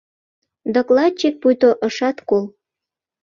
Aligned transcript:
Докладчик 0.73 1.35
пуйто 1.41 1.69
ышат 1.87 2.17
кол. 2.29 2.45